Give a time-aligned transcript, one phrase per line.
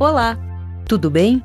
[0.00, 0.38] Olá!
[0.88, 1.42] Tudo bem?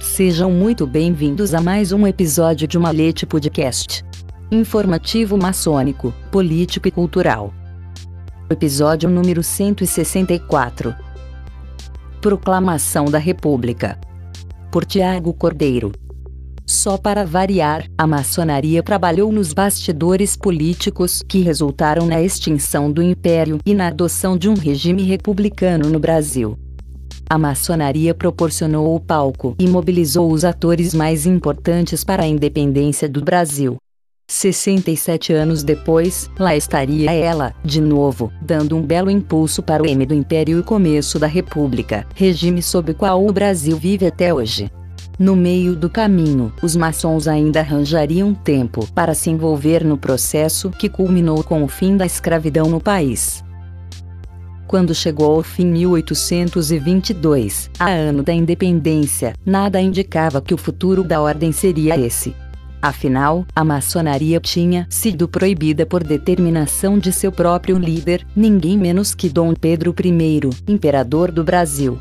[0.00, 4.02] Sejam muito bem-vindos a mais um episódio de Malete Podcast.
[4.50, 7.52] Informativo maçônico, político e cultural.
[8.48, 10.94] Episódio número 164.
[12.22, 14.00] Proclamação da República.
[14.72, 15.92] Por Tiago Cordeiro.
[16.66, 23.58] Só para variar, a maçonaria trabalhou nos bastidores políticos que resultaram na extinção do império
[23.66, 26.58] e na adoção de um regime republicano no Brasil.
[27.28, 33.22] A maçonaria proporcionou o palco e mobilizou os atores mais importantes para a independência do
[33.22, 33.76] Brasil.
[34.26, 40.06] 67 anos depois, lá estaria ela, de novo, dando um belo impulso para o M
[40.06, 44.32] do Império e o começo da República, regime sob o qual o Brasil vive até
[44.32, 44.70] hoje.
[45.18, 50.88] No meio do caminho, os maçons ainda arranjariam tempo para se envolver no processo que
[50.88, 53.44] culminou com o fim da escravidão no país.
[54.66, 61.20] Quando chegou ao fim 1822, a ano da independência, nada indicava que o futuro da
[61.20, 62.34] ordem seria esse.
[62.80, 69.30] Afinal, a maçonaria tinha sido proibida por determinação de seu próprio líder, ninguém menos que
[69.30, 71.98] Dom Pedro I, imperador do Brasil.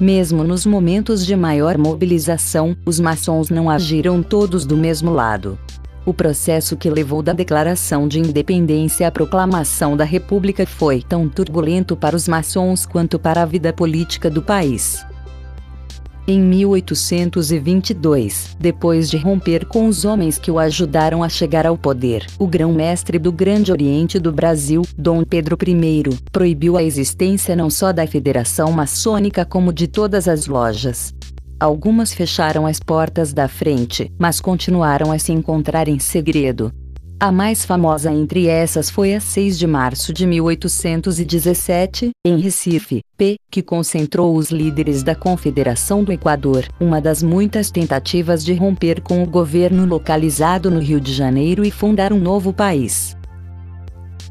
[0.00, 5.56] Mesmo nos momentos de maior mobilização, os maçons não agiram todos do mesmo lado.
[6.06, 11.96] O processo que levou da declaração de independência à proclamação da República foi tão turbulento
[11.96, 15.02] para os maçons quanto para a vida política do país.
[16.26, 22.26] Em 1822, depois de romper com os homens que o ajudaram a chegar ao poder,
[22.38, 26.02] o grão-mestre do Grande Oriente do Brasil, Dom Pedro I,
[26.32, 31.12] proibiu a existência não só da Federação Maçônica como de todas as lojas.
[31.58, 36.72] Algumas fecharam as portas da frente, mas continuaram a se encontrar em segredo.
[37.18, 43.36] A mais famosa entre essas foi a 6 de março de 1817, em Recife, P,
[43.50, 49.22] que concentrou os líderes da Confederação do Equador, uma das muitas tentativas de romper com
[49.22, 53.16] o governo localizado no Rio de Janeiro e fundar um novo país.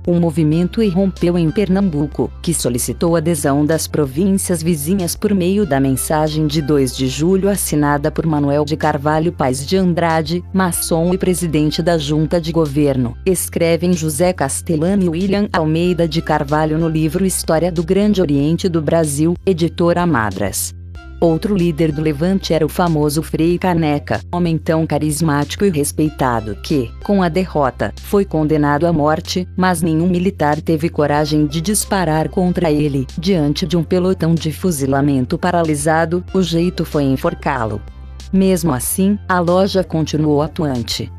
[0.05, 6.45] O movimento irrompeu em Pernambuco, que solicitou adesão das províncias vizinhas por meio da mensagem
[6.45, 11.81] de 2 de julho assinada por Manuel de Carvalho Paz de Andrade, maçom e presidente
[11.81, 13.17] da Junta de Governo.
[13.25, 18.81] Escrevem José Castellano e William Almeida de Carvalho no livro História do Grande Oriente do
[18.81, 20.75] Brasil, editora Madras.
[21.23, 26.91] Outro líder do levante era o famoso Frei Caneca, homem tão carismático e respeitado que,
[27.01, 32.69] com a derrota, foi condenado à morte, mas nenhum militar teve coragem de disparar contra
[32.69, 33.07] ele.
[33.17, 37.81] Diante de um pelotão de fuzilamento paralisado, o jeito foi enforcá-lo.
[38.29, 41.09] Mesmo assim, a loja continuou atuante.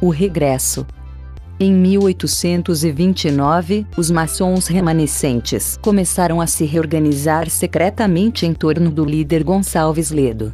[0.00, 0.84] O regresso.
[1.58, 10.10] Em 1829, os maçons remanescentes começaram a se reorganizar secretamente em torno do líder Gonçalves
[10.10, 10.52] Ledo.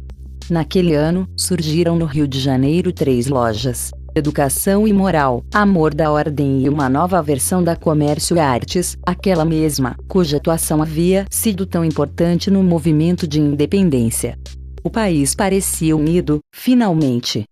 [0.49, 6.63] Naquele ano, surgiram no Rio de Janeiro três lojas: Educação e Moral, Amor da Ordem
[6.63, 11.83] e uma nova versão da Comércio e Artes, aquela mesma, cuja atuação havia sido tão
[11.83, 14.39] importante no movimento de independência.
[14.81, 17.43] O país parecia unido, finalmente,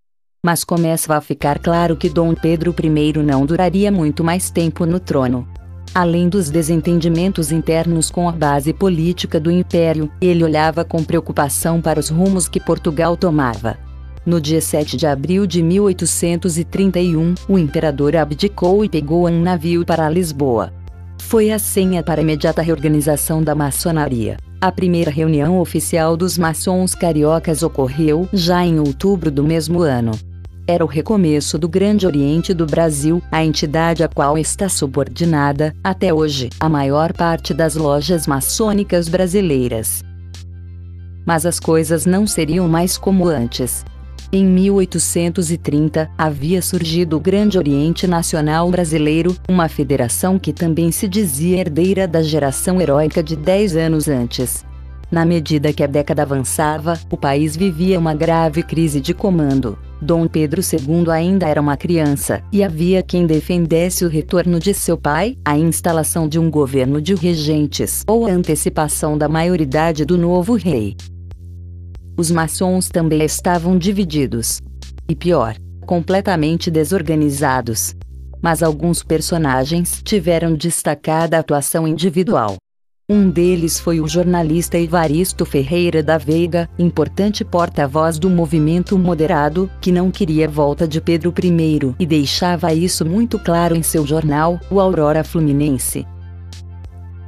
[0.43, 4.99] mas começa a ficar claro que Dom Pedro I não duraria muito mais tempo no
[4.99, 5.47] trono.
[5.93, 11.99] Além dos desentendimentos internos com a base política do império, ele olhava com preocupação para
[11.99, 13.77] os rumos que Portugal tomava.
[14.25, 20.09] No dia 7 de abril de 1831, o imperador abdicou e pegou um navio para
[20.09, 20.73] Lisboa.
[21.19, 24.37] Foi a senha para a imediata reorganização da maçonaria.
[24.59, 30.11] A primeira reunião oficial dos maçons cariocas ocorreu já em outubro do mesmo ano
[30.67, 36.13] era o recomeço do Grande Oriente do Brasil, a entidade a qual está subordinada, até
[36.13, 40.03] hoje, a maior parte das lojas maçônicas brasileiras.
[41.25, 43.85] Mas as coisas não seriam mais como antes.
[44.33, 51.57] Em 1830, havia surgido o Grande Oriente Nacional Brasileiro, uma federação que também se dizia
[51.59, 54.65] herdeira da geração heróica de 10 anos antes.
[55.11, 59.77] Na medida que a década avançava, o país vivia uma grave crise de comando.
[60.01, 64.97] Dom Pedro II ainda era uma criança, e havia quem defendesse o retorno de seu
[64.97, 70.55] pai, a instalação de um governo de regentes ou a antecipação da maioridade do novo
[70.55, 70.95] rei.
[72.17, 74.59] Os maçons também estavam divididos.
[75.07, 75.55] E pior,
[75.85, 77.93] completamente desorganizados.
[78.41, 82.57] Mas alguns personagens tiveram destacada atuação individual.
[83.11, 89.91] Um deles foi o jornalista Evaristo Ferreira da Veiga, importante porta-voz do movimento moderado, que
[89.91, 94.79] não queria volta de Pedro I e deixava isso muito claro em seu jornal, o
[94.79, 96.07] Aurora Fluminense.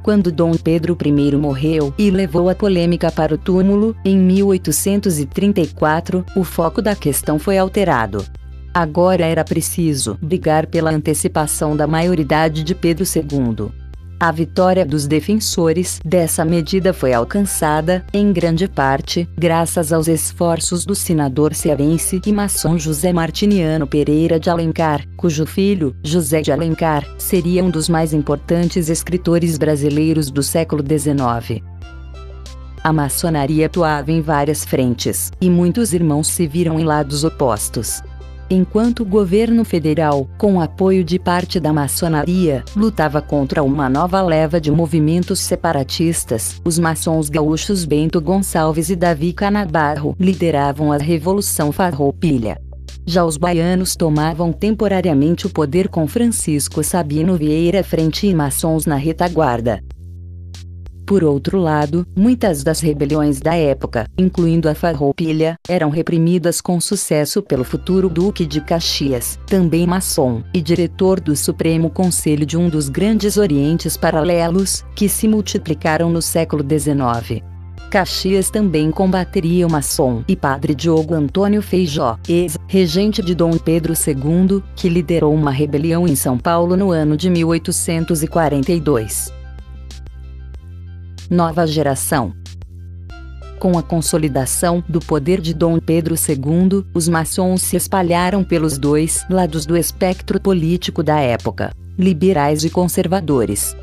[0.02, 6.44] quando Dom Pedro I morreu e levou a polêmica para o túmulo, em 1834, o
[6.44, 8.24] foco da questão foi alterado.
[8.72, 13.83] Agora era preciso brigar pela antecipação da maioridade de Pedro II.
[14.18, 20.94] A vitória dos defensores dessa medida foi alcançada, em grande parte, graças aos esforços do
[20.94, 27.64] senador cearense e maçom José Martiniano Pereira de Alencar, cujo filho, José de Alencar, seria
[27.64, 31.62] um dos mais importantes escritores brasileiros do século XIX.
[32.84, 38.02] A maçonaria atuava em várias frentes, e muitos irmãos se viram em lados opostos.
[38.50, 44.60] Enquanto o governo federal, com apoio de parte da maçonaria, lutava contra uma nova leva
[44.60, 52.60] de movimentos separatistas, os maçons gaúchos Bento Gonçalves e Davi Canabarro lideravam a Revolução Farroupilha.
[53.06, 58.96] Já os baianos tomavam temporariamente o poder com Francisco Sabino Vieira frente e maçons na
[58.96, 59.82] retaguarda.
[61.06, 67.42] Por outro lado, muitas das rebeliões da época, incluindo a Farroupilha, eram reprimidas com sucesso
[67.42, 72.88] pelo futuro Duque de Caxias, também maçom, e diretor do Supremo Conselho de um dos
[72.88, 77.42] grandes Orientes Paralelos, que se multiplicaram no século XIX.
[77.90, 84.62] Caxias também combateria o maçom e padre Diogo Antônio Feijó, ex-regente de Dom Pedro II,
[84.74, 89.33] que liderou uma rebelião em São Paulo no ano de 1842
[91.30, 92.34] nova geração.
[93.58, 99.24] Com a consolidação do poder de Dom Pedro II, os maçons se espalharam pelos dois
[99.30, 103.74] lados do espectro político da época, liberais e conservadores.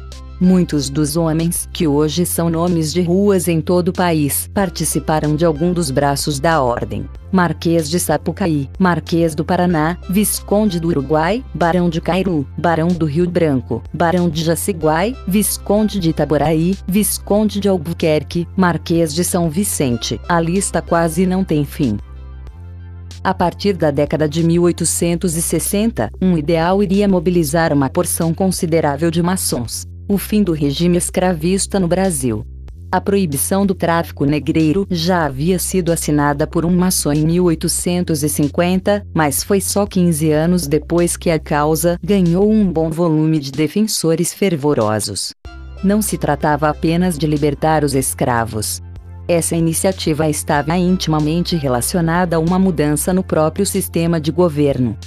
[0.43, 5.45] Muitos dos homens, que hoje são nomes de ruas em todo o país, participaram de
[5.45, 7.07] algum dos braços da ordem.
[7.31, 13.29] Marquês de Sapucaí, Marquês do Paraná, Visconde do Uruguai, Barão de Cairu, Barão do Rio
[13.29, 20.19] Branco, Barão de Jaciguai, Visconde de Itaboraí, Visconde de Albuquerque, Marquês de São Vicente.
[20.27, 21.99] A lista quase não tem fim.
[23.23, 29.90] A partir da década de 1860, um ideal iria mobilizar uma porção considerável de maçons
[30.13, 32.45] o fim do regime escravista no Brasil.
[32.91, 39.41] A proibição do tráfico negreiro já havia sido assinada por um maçom em 1850, mas
[39.41, 45.33] foi só 15 anos depois que a causa ganhou um bom volume de defensores fervorosos.
[45.81, 48.81] Não se tratava apenas de libertar os escravos.
[49.29, 54.97] Essa iniciativa estava intimamente relacionada a uma mudança no próprio sistema de governo.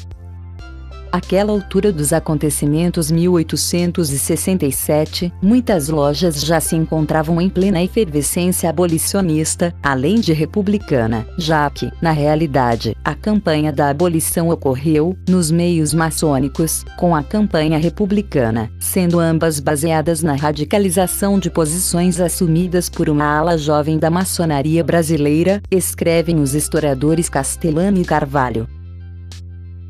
[1.14, 10.16] Aquela altura dos acontecimentos 1867, muitas lojas já se encontravam em plena efervescência abolicionista, além
[10.16, 17.14] de republicana, já que, na realidade, a campanha da abolição ocorreu, nos meios maçônicos, com
[17.14, 24.00] a campanha republicana, sendo ambas baseadas na radicalização de posições assumidas por uma ala jovem
[24.00, 28.66] da maçonaria brasileira, escrevem os historiadores Castellani e Carvalho.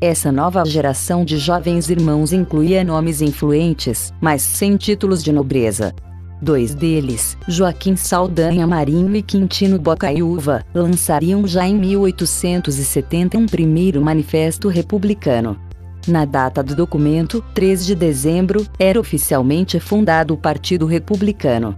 [0.01, 5.93] Essa nova geração de jovens irmãos incluía nomes influentes, mas sem títulos de nobreza.
[6.41, 14.67] Dois deles, Joaquim Saldanha Marinho e Quintino Bocaiúva, lançariam já em 1870 um primeiro manifesto
[14.67, 15.57] republicano.
[16.05, 21.73] Na data do documento, 3 de dezembro, era oficialmente fundado o Partido Republicano.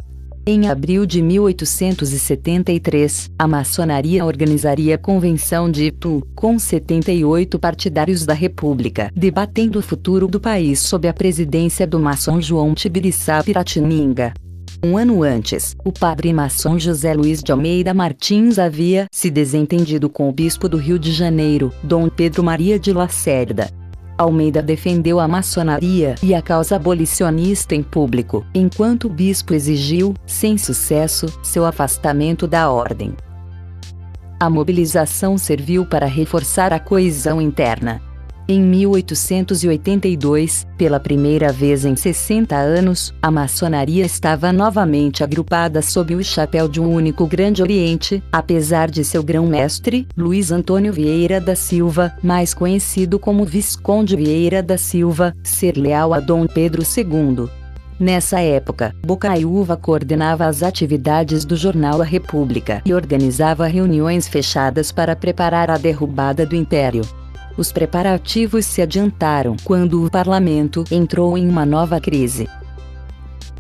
[0.50, 8.34] Em abril de 1873, a maçonaria organizaria a Convenção de Itu, com 78 partidários da
[8.34, 14.34] República, debatendo o futuro do país sob a presidência do maçom João Tibiriçá Piratininga.
[14.82, 20.30] Um ano antes, o padre maçom José Luiz de Almeida Martins havia se desentendido com
[20.30, 23.70] o bispo do Rio de Janeiro, Dom Pedro Maria de Lacerda,
[24.18, 30.58] Almeida defendeu a maçonaria e a causa abolicionista em público, enquanto o bispo exigiu, sem
[30.58, 33.14] sucesso, seu afastamento da ordem.
[34.40, 38.02] A mobilização serviu para reforçar a coesão interna.
[38.50, 46.24] Em 1882, pela primeira vez em 60 anos, a maçonaria estava novamente agrupada sob o
[46.24, 52.14] chapéu de um único Grande Oriente, apesar de seu grão-mestre, Luiz Antônio Vieira da Silva,
[52.24, 57.50] mais conhecido como Visconde Vieira da Silva, ser leal a Dom Pedro II.
[58.00, 65.18] Nessa época, Bocaiúva coordenava as atividades do jornal A República e organizava reuniões fechadas para
[65.18, 67.02] preparar a derrubada do Império.
[67.58, 72.48] Os preparativos se adiantaram quando o parlamento entrou em uma nova crise.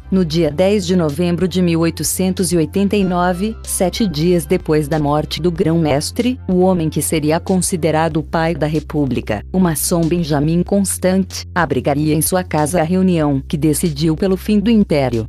[0.09, 6.59] No dia 10 de novembro de 1889, sete dias depois da morte do grão-mestre, o
[6.59, 12.41] homem que seria considerado o pai da República, o maçom Benjamin Constant, abrigaria em sua
[12.41, 15.27] casa a reunião que decidiu pelo fim do Império.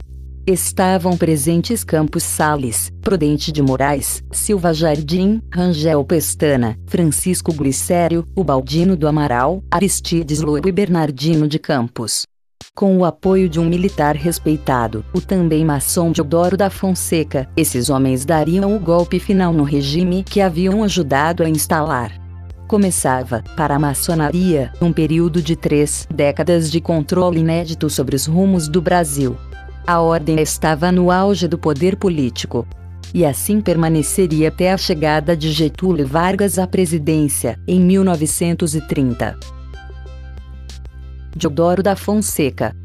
[0.50, 9.06] Estavam presentes Campos Sales, Prudente de Moraes, Silva Jardim, Rangel Pestana, Francisco Glicério, Ubaldino do
[9.06, 12.22] Amaral, Aristides Lobo e Bernardino de Campos.
[12.74, 18.24] Com o apoio de um militar respeitado, o também maçom Diodoro da Fonseca, esses homens
[18.24, 22.26] dariam o golpe final no regime que haviam ajudado a instalar
[22.68, 28.68] começava, para a maçonaria, um período de três décadas de controle inédito sobre os rumos
[28.68, 29.38] do Brasil.
[29.88, 32.68] A ordem estava no auge do poder político.
[33.14, 39.34] E assim permaneceria até a chegada de Getúlio Vargas à presidência, em 1930.
[41.34, 42.76] Diodoro da Fonseca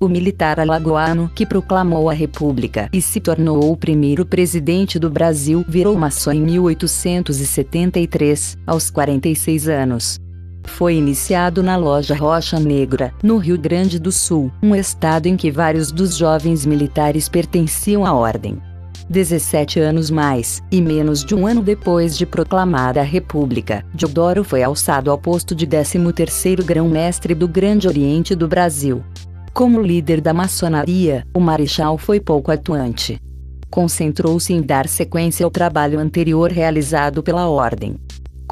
[0.00, 5.64] o militar alagoano que proclamou a República e se tornou o primeiro presidente do Brasil,
[5.68, 10.18] virou maçom em 1873, aos 46 anos.
[10.64, 15.50] Foi iniciado na loja Rocha Negra, no Rio Grande do Sul, um estado em que
[15.50, 18.60] vários dos jovens militares pertenciam à ordem.
[19.08, 24.62] 17 anos mais, e menos de um ano depois de proclamada a República, Diodoro foi
[24.62, 29.04] alçado ao posto de 13º grão-mestre do Grande Oriente do Brasil.
[29.52, 33.20] Como líder da maçonaria, o Marechal foi pouco atuante.
[33.68, 37.96] Concentrou-se em dar sequência ao trabalho anterior realizado pela Ordem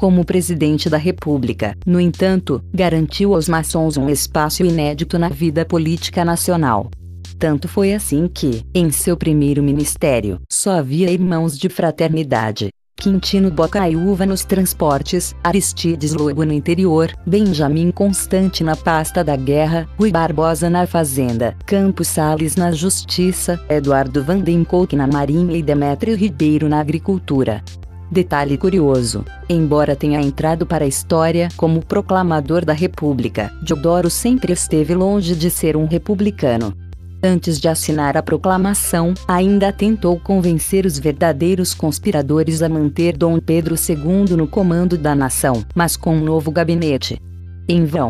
[0.01, 6.25] como presidente da República, no entanto, garantiu aos maçons um espaço inédito na vida política
[6.25, 6.89] nacional.
[7.37, 12.69] Tanto foi assim que, em seu primeiro ministério, só havia irmãos de fraternidade.
[12.95, 20.11] Quintino Bocaiúva nos transportes, Aristides Lobo no interior, Benjamin Constante na pasta da guerra, Rui
[20.11, 26.79] Barbosa na fazenda, Campos Sales na justiça, Eduardo Vandenkolk na marinha e Demétrio Ribeiro na
[26.79, 27.63] agricultura.
[28.11, 34.93] Detalhe curioso: embora tenha entrado para a história como proclamador da República, Diodoro sempre esteve
[34.93, 36.75] longe de ser um republicano.
[37.23, 43.75] Antes de assinar a proclamação, ainda tentou convencer os verdadeiros conspiradores a manter Dom Pedro
[43.75, 47.21] II no comando da nação, mas com um novo gabinete.
[47.69, 48.09] Em vão.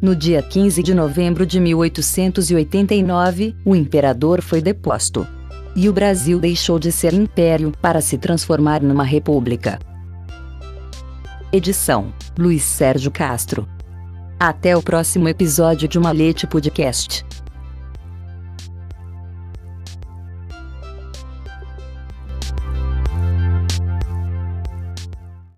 [0.00, 5.26] No dia 15 de novembro de 1889, o imperador foi deposto
[5.76, 9.78] e o Brasil deixou de ser império para se transformar numa república.
[11.52, 13.68] Edição: Luiz Sérgio Castro.
[14.38, 17.24] Até o próximo episódio de Malete Podcast.